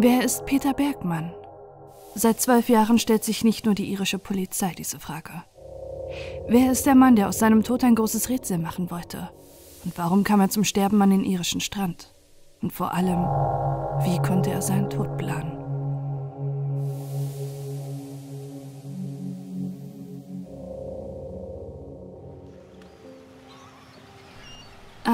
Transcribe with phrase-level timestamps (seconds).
[0.00, 1.34] Wer ist Peter Bergmann?
[2.14, 5.42] Seit zwölf Jahren stellt sich nicht nur die irische Polizei diese Frage.
[6.46, 9.28] Wer ist der Mann, der aus seinem Tod ein großes Rätsel machen wollte?
[9.84, 12.14] Und warum kam er zum Sterben an den irischen Strand?
[12.62, 13.24] Und vor allem,
[14.04, 15.57] wie konnte er seinen Tod planen?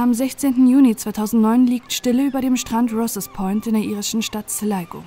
[0.05, 0.69] Am 16.
[0.69, 5.03] Juni 2009 liegt Stille über dem Strand Rosses Point in der irischen Stadt Sligo.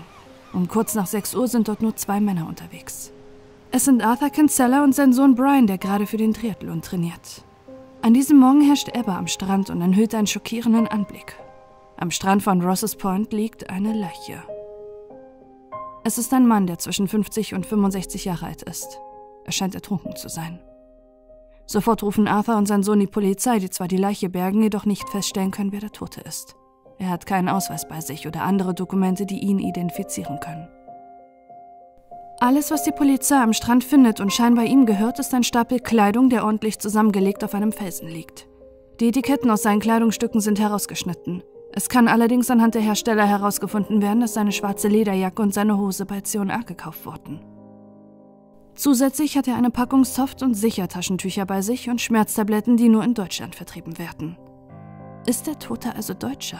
[0.54, 3.12] Um kurz nach 6 Uhr sind dort nur zwei Männer unterwegs.
[3.70, 7.44] Es sind Arthur Kinsella und sein Sohn Brian, der gerade für den Triathlon trainiert.
[8.02, 11.36] An diesem Morgen herrscht Ebbe am Strand und enthüllt einen schockierenden Anblick.
[11.98, 14.42] Am Strand von Rosses Point liegt eine Leiche.
[16.06, 19.00] Es ist ein Mann, der zwischen 50 und 65 Jahre alt ist.
[19.46, 20.60] Er scheint ertrunken zu sein.
[21.68, 25.08] Sofort rufen Arthur und sein Sohn die Polizei, die zwar die Leiche bergen, jedoch nicht
[25.10, 26.56] feststellen können, wer der Tote ist.
[26.98, 30.68] Er hat keinen Ausweis bei sich oder andere Dokumente, die ihn identifizieren können.
[32.40, 36.30] Alles, was die Polizei am Strand findet und scheinbar ihm gehört, ist ein Stapel Kleidung,
[36.30, 38.48] der ordentlich zusammengelegt auf einem Felsen liegt.
[39.00, 41.44] Die Etiketten aus seinen Kleidungsstücken sind herausgeschnitten.
[41.74, 46.06] Es kann allerdings anhand der Hersteller herausgefunden werden, dass seine schwarze Lederjacke und seine Hose
[46.06, 47.42] bei C&A gekauft wurden.
[48.78, 53.16] Zusätzlich hat er eine Packung Soft- und Sichertaschentücher bei sich und Schmerztabletten, die nur in
[53.16, 54.38] Deutschland vertrieben werden.
[55.26, 56.60] Ist der Tote also Deutscher?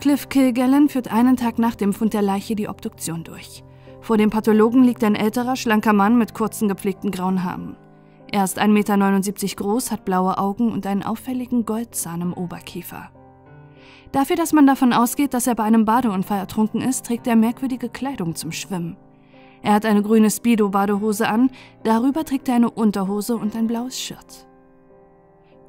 [0.00, 3.64] Cliff Kilgallen führt einen Tag nach dem Fund der Leiche die Obduktion durch.
[4.00, 7.76] Vor dem Pathologen liegt ein älterer, schlanker Mann mit kurzen, gepflegten grauen Haaren.
[8.30, 13.10] Er ist 1,79 Meter groß, hat blaue Augen und einen auffälligen Goldzahn im Oberkiefer.
[14.12, 17.88] Dafür, dass man davon ausgeht, dass er bei einem Badeunfall ertrunken ist, trägt er merkwürdige
[17.88, 18.96] Kleidung zum Schwimmen.
[19.62, 21.50] Er hat eine grüne Speedo-Badehose an,
[21.84, 24.46] darüber trägt er eine Unterhose und ein blaues Shirt.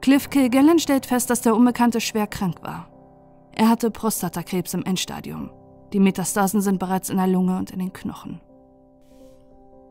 [0.01, 2.89] Cliff Kilgallen stellt fest, dass der Unbekannte schwer krank war.
[3.53, 5.51] Er hatte Prostatakrebs im Endstadium.
[5.93, 8.41] Die Metastasen sind bereits in der Lunge und in den Knochen.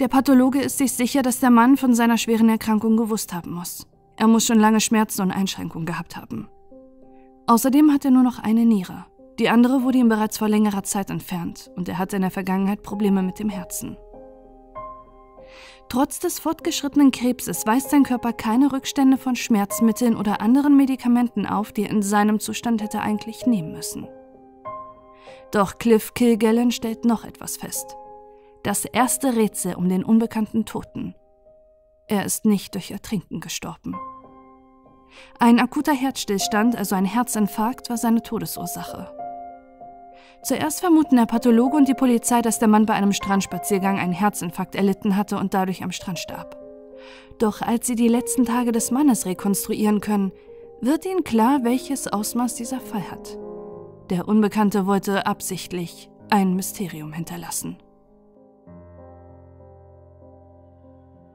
[0.00, 3.86] Der Pathologe ist sich sicher, dass der Mann von seiner schweren Erkrankung gewusst haben muss.
[4.16, 6.48] Er muss schon lange Schmerzen und Einschränkungen gehabt haben.
[7.46, 9.06] Außerdem hat er nur noch eine Niere.
[9.42, 12.84] Die andere wurde ihm bereits vor längerer Zeit entfernt und er hatte in der Vergangenheit
[12.84, 13.96] Probleme mit dem Herzen.
[15.88, 21.72] Trotz des fortgeschrittenen Krebses weist sein Körper keine Rückstände von Schmerzmitteln oder anderen Medikamenten auf,
[21.72, 24.06] die er in seinem Zustand hätte eigentlich nehmen müssen.
[25.50, 27.96] Doch Cliff Kilgallen stellt noch etwas fest.
[28.62, 31.16] Das erste Rätsel um den unbekannten Toten.
[32.06, 33.96] Er ist nicht durch Ertrinken gestorben.
[35.40, 39.12] Ein akuter Herzstillstand, also ein Herzinfarkt, war seine Todesursache.
[40.42, 44.74] Zuerst vermuten der Pathologe und die Polizei, dass der Mann bei einem Strandspaziergang einen Herzinfarkt
[44.74, 46.56] erlitten hatte und dadurch am Strand starb.
[47.38, 50.32] Doch als sie die letzten Tage des Mannes rekonstruieren können,
[50.80, 53.38] wird ihnen klar, welches Ausmaß dieser Fall hat.
[54.10, 57.76] Der Unbekannte wollte absichtlich ein Mysterium hinterlassen.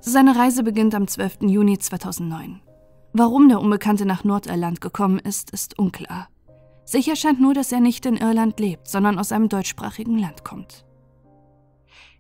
[0.02, 1.40] Seine Reise beginnt am 12.
[1.42, 2.62] Juni 2009.
[3.14, 6.28] Warum der Unbekannte nach Nordirland gekommen ist, ist unklar.
[6.88, 10.86] Sicher scheint nur, dass er nicht in Irland lebt, sondern aus einem deutschsprachigen Land kommt.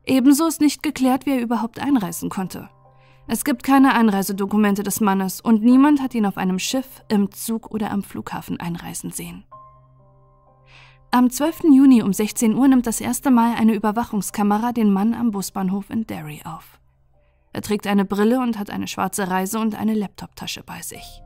[0.05, 2.69] Ebenso ist nicht geklärt, wie er überhaupt einreisen konnte.
[3.27, 7.71] Es gibt keine Einreisedokumente des Mannes und niemand hat ihn auf einem Schiff, im Zug
[7.71, 9.45] oder am Flughafen einreisen sehen.
[11.11, 11.63] Am 12.
[11.73, 16.05] Juni um 16 Uhr nimmt das erste Mal eine Überwachungskamera den Mann am Busbahnhof in
[16.07, 16.77] Derry auf.
[17.53, 21.21] Er trägt eine Brille und hat eine schwarze Reise und eine Laptoptasche bei sich.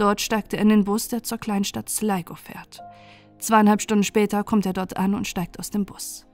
[0.00, 2.80] Dort steigt er in den Bus, der zur Kleinstadt Sligo fährt.
[3.38, 6.26] Zweieinhalb Stunden später kommt er dort an und steigt aus dem Bus.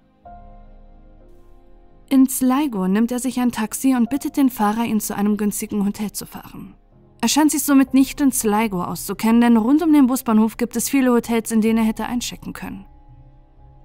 [2.08, 5.84] In Sligo nimmt er sich ein Taxi und bittet den Fahrer, ihn zu einem günstigen
[5.84, 6.76] Hotel zu fahren.
[7.20, 10.88] Er scheint sich somit nicht in Sligo auszukennen, denn rund um den Busbahnhof gibt es
[10.88, 12.86] viele Hotels, in denen er hätte einchecken können.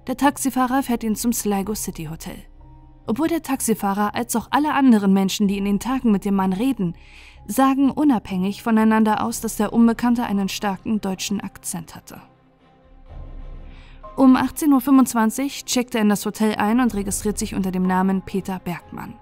[0.06, 2.36] Der Taxifahrer fährt ihn zum Sligo City Hotel.
[3.08, 6.52] Obwohl der Taxifahrer als auch alle anderen Menschen, die in den Tagen mit dem Mann
[6.52, 6.94] reden,
[7.46, 12.20] sagen unabhängig voneinander aus, dass der Unbekannte einen starken deutschen Akzent hatte.
[14.14, 18.22] Um 18.25 Uhr checkt er in das Hotel ein und registriert sich unter dem Namen
[18.22, 19.14] Peter Bergmann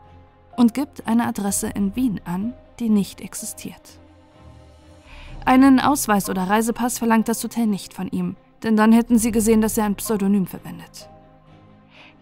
[0.56, 4.00] und gibt eine Adresse in Wien an, die nicht existiert.
[5.44, 9.62] Einen Ausweis oder Reisepass verlangt das Hotel nicht von ihm, denn dann hätten sie gesehen,
[9.62, 11.09] dass er ein Pseudonym verwendet.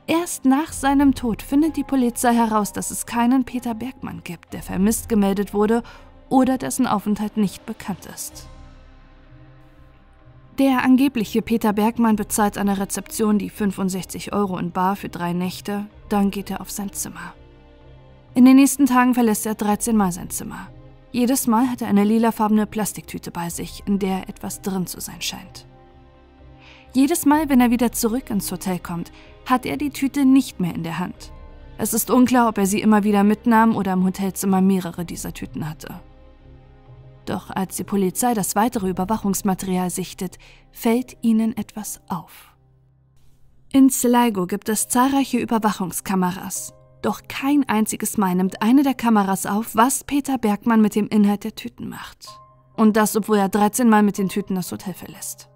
[0.08, 4.62] Erst nach seinem Tod findet die Polizei heraus, dass es keinen Peter Bergmann gibt, der
[4.62, 5.82] vermisst gemeldet wurde
[6.31, 8.49] oder dessen Aufenthalt nicht bekannt ist.
[10.58, 15.34] Der angebliche Peter Bergmann bezahlt an der Rezeption die 65 Euro in Bar für drei
[15.34, 17.34] Nächte, dann geht er auf sein Zimmer.
[18.34, 20.69] In den nächsten Tagen verlässt er 13 Mal sein Zimmer.
[21.12, 25.20] Jedes Mal hat er eine lilafarbene Plastiktüte bei sich, in der etwas drin zu sein
[25.20, 25.68] scheint.
[26.98, 29.12] Jedes Mal, wenn er wieder zurück ins Hotel kommt,
[29.46, 31.32] hat er die Tüte nicht mehr in der Hand.
[31.76, 35.70] Es ist unklar, ob er sie immer wieder mitnahm oder im Hotelzimmer mehrere dieser Tüten
[35.70, 36.00] hatte.
[37.24, 40.38] Doch als die Polizei das weitere Überwachungsmaterial sichtet,
[40.72, 42.56] fällt ihnen etwas auf.
[43.72, 46.74] In Sligo gibt es zahlreiche Überwachungskameras.
[47.00, 51.44] Doch kein einziges Mal nimmt eine der Kameras auf, was Peter Bergmann mit dem Inhalt
[51.44, 52.26] der Tüten macht.
[52.74, 55.48] Und das, obwohl er 13 Mal mit den Tüten das Hotel verlässt.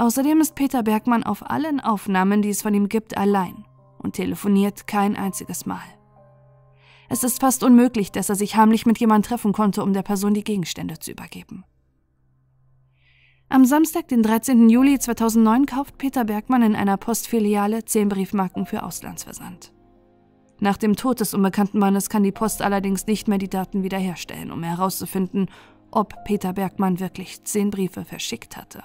[0.00, 3.66] Außerdem ist Peter Bergmann auf allen Aufnahmen, die es von ihm gibt, allein
[3.98, 5.84] und telefoniert kein einziges Mal.
[7.10, 10.32] Es ist fast unmöglich, dass er sich heimlich mit jemandem treffen konnte, um der Person
[10.32, 11.64] die Gegenstände zu übergeben.
[13.50, 14.70] Am Samstag, den 13.
[14.70, 19.70] Juli 2009, kauft Peter Bergmann in einer Postfiliale zehn Briefmarken für Auslandsversand.
[20.60, 24.50] Nach dem Tod des unbekannten Mannes kann die Post allerdings nicht mehr die Daten wiederherstellen,
[24.50, 25.50] um herauszufinden,
[25.90, 28.82] ob Peter Bergmann wirklich zehn Briefe verschickt hatte.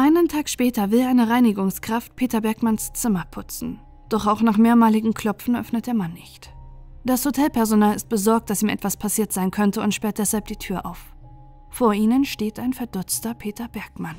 [0.00, 3.80] Einen Tag später will eine Reinigungskraft Peter Bergmanns Zimmer putzen.
[4.08, 6.52] Doch auch nach mehrmaligen Klopfen öffnet der Mann nicht.
[7.02, 10.86] Das Hotelpersonal ist besorgt, dass ihm etwas passiert sein könnte und sperrt deshalb die Tür
[10.86, 11.16] auf.
[11.70, 14.14] Vor ihnen steht ein verdutzter Peter Bergmann.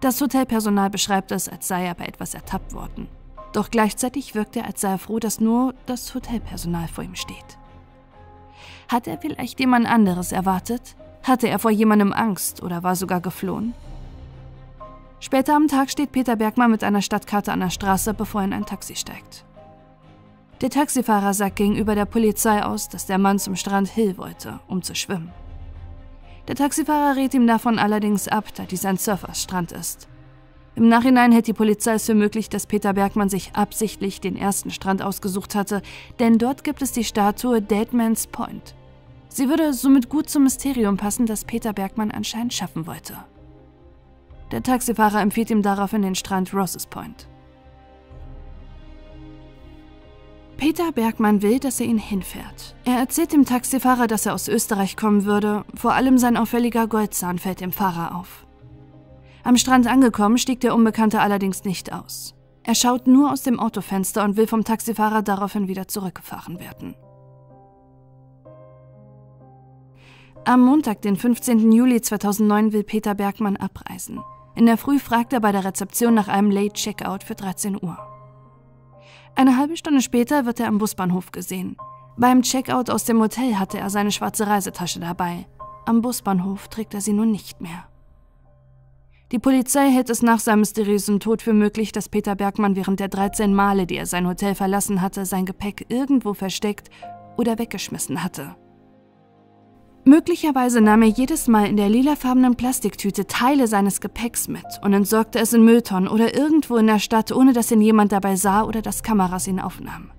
[0.00, 3.06] Das Hotelpersonal beschreibt es, als sei er bei etwas ertappt worden.
[3.52, 7.56] Doch gleichzeitig wirkt er, als sei er froh, dass nur das Hotelpersonal vor ihm steht.
[8.88, 10.96] Hat er vielleicht jemand anderes erwartet?
[11.22, 13.74] Hatte er vor jemandem Angst oder war sogar geflohen?
[15.20, 18.52] Später am Tag steht Peter Bergmann mit einer Stadtkarte an der Straße, bevor er in
[18.54, 19.44] ein Taxi steigt.
[20.62, 24.82] Der Taxifahrer sagt gegenüber der Polizei aus, dass der Mann zum Strand Hill wollte, um
[24.82, 25.30] zu schwimmen.
[26.48, 30.08] Der Taxifahrer rät ihm davon allerdings ab, da dies ein Surferstrand ist.
[30.74, 34.70] Im Nachhinein hält die Polizei es für möglich, dass Peter Bergmann sich absichtlich den ersten
[34.70, 35.82] Strand ausgesucht hatte,
[36.18, 38.74] denn dort gibt es die Statue Deadman's Point.
[39.28, 43.18] Sie würde somit gut zum Mysterium passen, das Peter Bergmann anscheinend schaffen wollte.
[44.50, 47.28] Der Taxifahrer empfiehlt ihm daraufhin den Strand Rosses Point.
[50.56, 52.76] Peter Bergmann will, dass er ihn hinfährt.
[52.84, 55.64] Er erzählt dem Taxifahrer, dass er aus Österreich kommen würde.
[55.74, 58.46] Vor allem sein auffälliger Goldzahn fällt dem Fahrer auf.
[59.42, 62.34] Am Strand angekommen, stieg der Unbekannte allerdings nicht aus.
[62.62, 66.94] Er schaut nur aus dem Autofenster und will vom Taxifahrer daraufhin wieder zurückgefahren werden.
[70.44, 71.72] Am Montag, den 15.
[71.72, 74.20] Juli 2009, will Peter Bergmann abreisen.
[74.54, 77.98] In der Früh fragt er bei der Rezeption nach einem Late Checkout für 13 Uhr.
[79.34, 81.76] Eine halbe Stunde später wird er am Busbahnhof gesehen.
[82.16, 85.46] Beim Checkout aus dem Hotel hatte er seine schwarze Reisetasche dabei.
[85.86, 87.86] Am Busbahnhof trägt er sie nun nicht mehr.
[89.32, 93.08] Die Polizei hält es nach seinem mysteriösen Tod für möglich, dass Peter Bergmann während der
[93.08, 96.90] 13 Male, die er sein Hotel verlassen hatte, sein Gepäck irgendwo versteckt
[97.36, 98.56] oder weggeschmissen hatte.
[100.04, 105.38] Möglicherweise nahm er jedes Mal in der lilafarbenen Plastiktüte Teile seines Gepäcks mit und entsorgte
[105.38, 108.80] es in Mülltonnen oder irgendwo in der Stadt, ohne dass ihn jemand dabei sah oder
[108.80, 110.10] dass Kameras ihn aufnahmen.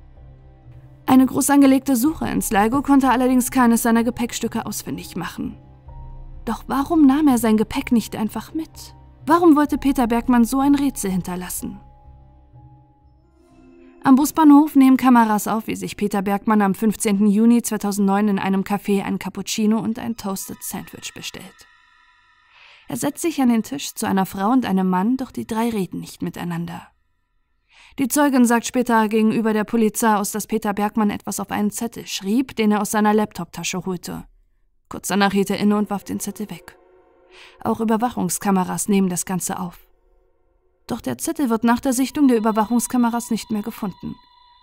[1.08, 5.58] Eine groß angelegte Suche in Sligo konnte allerdings keines seiner Gepäckstücke ausfindig machen.
[6.46, 8.96] Doch warum nahm er sein Gepäck nicht einfach mit?
[9.26, 11.80] Warum wollte Peter Bergmann so ein Rätsel hinterlassen?
[14.04, 17.28] Am Busbahnhof nehmen Kameras auf, wie sich Peter Bergmann am 15.
[17.28, 21.68] Juni 2009 in einem Café ein Cappuccino und ein Toasted Sandwich bestellt.
[22.88, 25.70] Er setzt sich an den Tisch zu einer Frau und einem Mann, doch die drei
[25.70, 26.88] reden nicht miteinander.
[28.00, 32.08] Die Zeugin sagt später gegenüber der Polizei aus, dass Peter Bergmann etwas auf einen Zettel
[32.08, 34.26] schrieb, den er aus seiner Laptoptasche holte.
[34.90, 36.76] Kurz danach hielt er inne und warf den Zettel weg.
[37.64, 39.91] Auch Überwachungskameras nehmen das Ganze auf.
[40.88, 44.16] Doch der Zettel wird nach der Sichtung der Überwachungskameras nicht mehr gefunden.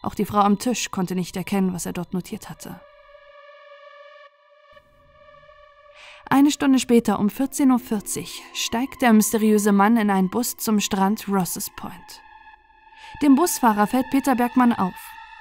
[0.02, 2.80] Auch die Frau am Tisch konnte nicht erkennen, was er dort notiert hatte.
[6.30, 11.26] Eine Stunde später um 14.40 Uhr steigt der mysteriöse Mann in einen Bus zum Strand
[11.28, 12.22] Rosses Point.
[13.22, 14.94] Dem Busfahrer fällt Peter Bergmann auf.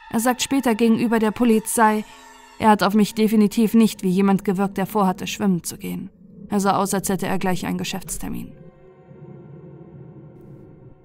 [0.09, 2.05] Er sagt später gegenüber der Polizei,
[2.59, 6.09] er hat auf mich definitiv nicht wie jemand gewirkt, der vorhatte, schwimmen zu gehen.
[6.49, 8.53] Er sah aus, als hätte er gleich einen Geschäftstermin.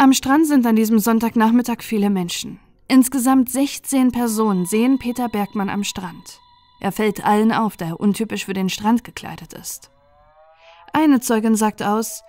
[0.02, 2.58] Am Strand sind an diesem Sonntagnachmittag viele Menschen.
[2.88, 6.40] Insgesamt 16 Personen sehen Peter Bergmann am Strand.
[6.80, 9.92] Er fällt allen auf, da er untypisch für den Strand gekleidet ist.
[10.92, 12.24] Eine Zeugin sagt aus,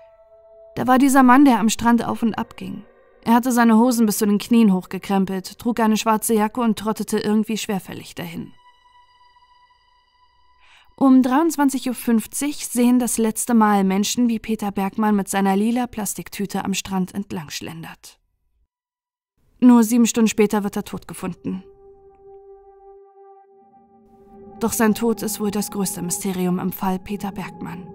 [0.75, 2.83] da war dieser Mann, der am Strand auf und ab ging.
[3.23, 7.17] Er hatte seine Hosen bis zu den Knien hochgekrempelt, trug eine schwarze Jacke und trottete
[7.17, 8.53] irgendwie schwerfällig dahin.
[11.03, 16.63] Um 23.50 Uhr sehen das letzte Mal Menschen, wie Peter Bergmann mit seiner lila Plastiktüte
[16.63, 18.21] am Strand entlang schlendert.
[19.59, 21.65] Nur sieben Stunden später wird er tot gefunden.
[24.61, 27.85] Doch sein Tod ist wohl das größte Mysterium im Fall Peter Bergmann.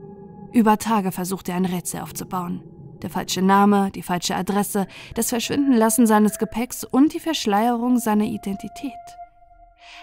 [0.52, 2.62] Über Tage versucht er ein Rätsel aufzubauen.
[3.00, 8.92] Der falsche Name, die falsche Adresse, das Verschwindenlassen seines Gepäcks und die Verschleierung seiner Identität.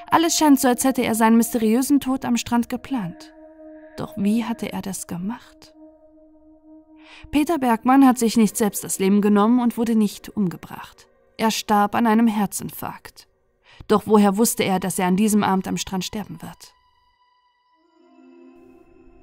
[0.09, 3.33] Alles scheint so, als hätte er seinen mysteriösen Tod am Strand geplant.
[3.97, 5.73] Doch wie hatte er das gemacht?
[7.31, 11.07] Peter Bergmann hat sich nicht selbst das Leben genommen und wurde nicht umgebracht.
[11.37, 13.27] Er starb an einem Herzinfarkt.
[13.87, 16.73] Doch woher wusste er, dass er an diesem Abend am Strand sterben wird?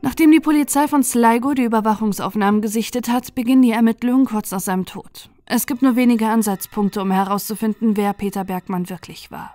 [0.03, 4.85] Nachdem die Polizei von Sligo die Überwachungsaufnahmen gesichtet hat, beginnen die Ermittlungen kurz nach seinem
[4.85, 5.31] Tod.
[5.47, 9.55] Es gibt nur wenige Ansatzpunkte, um herauszufinden, wer Peter Bergmann wirklich war.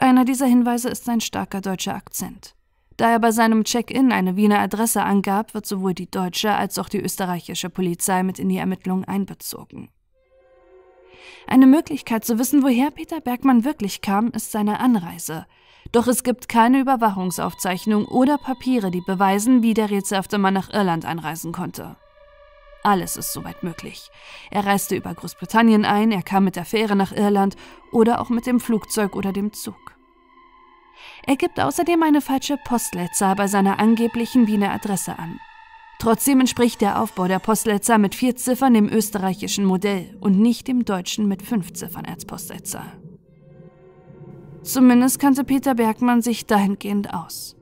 [0.00, 2.56] Einer dieser Hinweise ist sein starker deutscher Akzent.
[2.96, 6.88] Da er bei seinem Check-in eine Wiener Adresse angab, wird sowohl die deutsche als auch
[6.88, 9.90] die österreichische Polizei mit in die Ermittlungen einbezogen.
[11.46, 15.46] Eine Möglichkeit zu wissen, woher Peter Bergmann wirklich kam, ist seine Anreise–
[15.92, 21.04] doch es gibt keine Überwachungsaufzeichnung oder Papiere, die beweisen, wie der rätselhafte Mann nach Irland
[21.04, 21.96] einreisen konnte.
[22.82, 24.08] Alles ist soweit möglich.
[24.50, 27.56] Er reiste über Großbritannien ein, er kam mit der Fähre nach Irland
[27.92, 29.89] oder auch mit dem Flugzeug oder dem Zug.
[31.26, 35.40] Er gibt außerdem eine falsche Postleitzahl bei seiner angeblichen Wiener Adresse an.
[35.98, 40.84] Trotzdem entspricht der Aufbau der Postleitzahl mit vier Ziffern dem österreichischen Modell und nicht dem
[40.84, 42.98] deutschen mit fünf Ziffern als Postleitzahl.
[44.62, 47.56] Zumindest kannte Peter Bergmann sich dahingehend aus.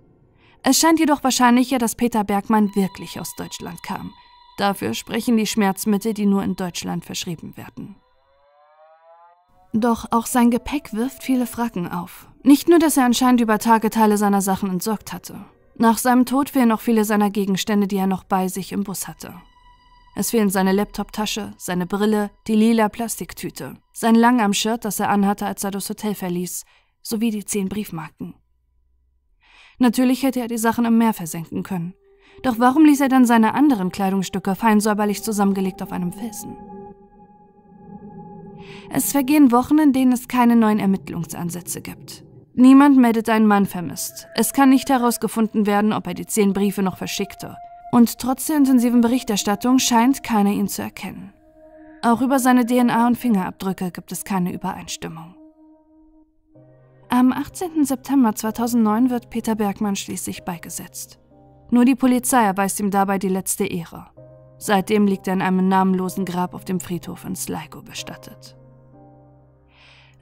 [0.63, 4.13] Es scheint jedoch wahrscheinlicher, dass Peter Bergmann wirklich aus Deutschland kam.
[4.57, 7.97] Dafür sprechen die Schmerzmittel, die nur in Deutschland verschrieben werden.
[9.73, 12.29] Doch auch sein Gepäck wirft viele Fragen auf.
[12.43, 15.45] Nicht nur, dass er anscheinend über Tage Teile seiner Sachen entsorgt hatte.
[15.77, 19.07] Nach seinem Tod fehlen auch viele seiner Gegenstände, die er noch bei sich im Bus
[19.07, 19.35] hatte.
[20.17, 25.63] Es fehlen seine Laptoptasche, seine Brille, die lila Plastiktüte, sein Langarm-Shirt, das er anhatte, als
[25.63, 26.65] er das Hotel verließ,
[27.03, 28.35] sowie die zehn Briefmarken.
[29.79, 31.95] Natürlich hätte er die Sachen im Meer versenken können.
[32.43, 36.57] Doch warum ließ er dann seine anderen Kleidungsstücke fein säuberlich zusammengelegt auf einem Felsen?
[38.91, 42.25] Es vergehen Wochen, in denen es keine neuen Ermittlungsansätze gibt.
[42.55, 44.27] Niemand meldet einen Mann vermisst.
[44.35, 47.57] Es kann nicht herausgefunden werden, ob er die zehn Briefe noch verschickte.
[47.93, 51.33] Und trotz der intensiven Berichterstattung scheint keiner ihn zu erkennen.
[52.03, 55.35] Auch über seine DNA und Fingerabdrücke gibt es keine Übereinstimmung.
[57.09, 57.85] Am 18.
[57.85, 61.19] September 2009 wird Peter Bergmann schließlich beigesetzt.
[61.71, 64.09] Nur die Polizei erweist ihm dabei die letzte Ehre.
[64.59, 68.58] Seitdem liegt er in einem namenlosen Grab auf dem Friedhof in Sligo bestattet.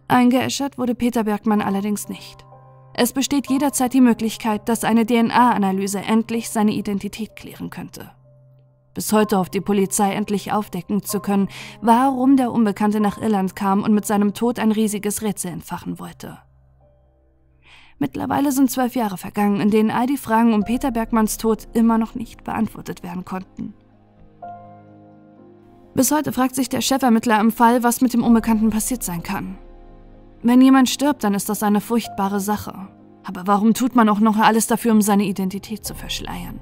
[0.09, 2.45] Eingeäschert wurde Peter Bergmann allerdings nicht.
[2.95, 8.11] Es besteht jederzeit die Möglichkeit, dass eine DNA-Analyse endlich seine Identität klären könnte.
[8.95, 11.49] Bis heute hofft die Polizei endlich aufdecken zu können,
[11.83, 16.39] warum der Unbekannte nach Irland kam und mit seinem Tod ein riesiges Rätsel entfachen wollte.
[17.99, 21.99] Mittlerweile sind zwölf Jahre vergangen, in denen all die Fragen um Peter Bergmanns Tod immer
[21.99, 23.75] noch nicht beantwortet werden konnten.
[25.95, 29.59] Bis heute fragt sich der Chefermittler im Fall, was mit dem Unbekannten passiert sein kann.
[30.43, 32.88] Wenn jemand stirbt, dann ist das eine furchtbare Sache.
[33.25, 36.61] Aber warum tut man auch noch alles dafür, um seine Identität zu verschleiern?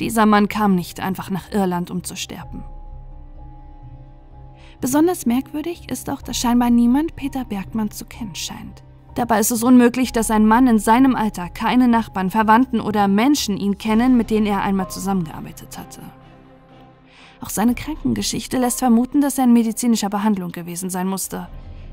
[0.00, 2.64] Dieser Mann kam nicht einfach nach Irland, um zu sterben.
[4.80, 8.82] Besonders merkwürdig ist auch, dass scheinbar niemand Peter Bergmann zu kennen scheint.
[9.14, 13.58] Dabei ist es unmöglich, dass ein Mann in seinem Alter keine Nachbarn, Verwandten oder Menschen
[13.58, 16.00] ihn kennen, mit denen er einmal zusammengearbeitet hatte.
[17.40, 21.48] Auch seine Krankengeschichte lässt vermuten, dass er in medizinischer Behandlung gewesen sein musste.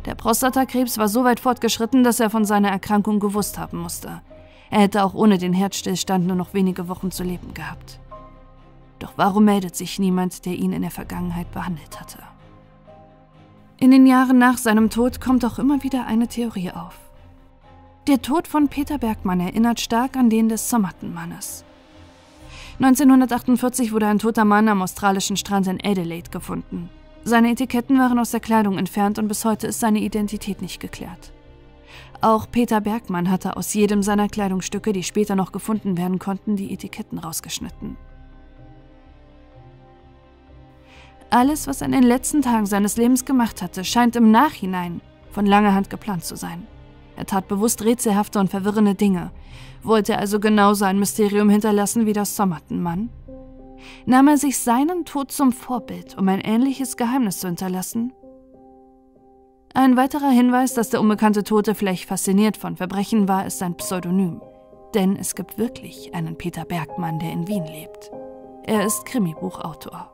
[0.09, 4.23] Der Prostatakrebs war so weit fortgeschritten, dass er von seiner Erkrankung gewusst haben musste.
[4.71, 7.99] Er hätte auch ohne den Herzstillstand nur noch wenige Wochen zu leben gehabt.
[8.97, 12.17] Doch warum meldet sich niemand, der ihn in der Vergangenheit behandelt hatte?
[13.77, 16.97] In den Jahren nach seinem Tod kommt auch immer wieder eine Theorie auf.
[18.07, 21.63] Der Tod von Peter Bergmann erinnert stark an den des Somerton-Mannes.
[22.79, 26.89] 1948 wurde ein toter Mann am australischen Strand in Adelaide gefunden.
[27.23, 31.33] Seine Etiketten waren aus der Kleidung entfernt und bis heute ist seine Identität nicht geklärt.
[32.21, 36.73] Auch Peter Bergmann hatte aus jedem seiner Kleidungsstücke, die später noch gefunden werden konnten, die
[36.73, 37.97] Etiketten rausgeschnitten.
[41.29, 44.99] Alles, was er in den letzten Tagen seines Lebens gemacht hatte, scheint im Nachhinein
[45.31, 46.65] von langer Hand geplant zu sein.
[47.15, 49.31] Er tat bewusst rätselhafte und verwirrende Dinge.
[49.83, 53.09] Wollte er also genauso ein Mysterium hinterlassen wie das Somerton-Mann?
[54.05, 58.13] Nahm er sich seinen Tod zum Vorbild, um ein ähnliches Geheimnis zu hinterlassen?
[59.73, 64.41] Ein weiterer Hinweis, dass der unbekannte Tote vielleicht fasziniert von Verbrechen war, ist sein Pseudonym.
[64.95, 68.11] Denn es gibt wirklich einen Peter Bergmann, der in Wien lebt.
[68.63, 70.11] Er ist Krimibuchautor.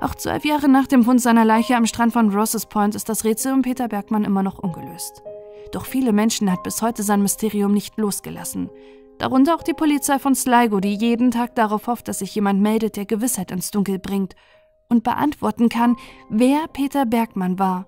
[0.00, 3.24] Auch zwölf Jahre nach dem Fund seiner Leiche am Strand von Rosses Point ist das
[3.24, 5.22] Rätsel um Peter Bergmann immer noch ungelöst.
[5.72, 8.70] Doch viele Menschen hat bis heute sein Mysterium nicht losgelassen.
[9.18, 12.96] Darunter auch die Polizei von Sligo, die jeden Tag darauf hofft, dass sich jemand meldet,
[12.96, 14.34] der Gewissheit ins Dunkel bringt
[14.88, 15.96] und beantworten kann,
[16.28, 17.86] wer Peter Bergmann war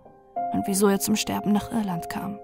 [0.53, 2.39] und wieso er zum Sterben nach Irland kam.